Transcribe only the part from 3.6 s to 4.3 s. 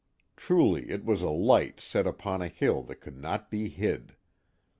hid.